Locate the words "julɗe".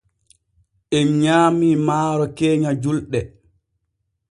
2.83-3.19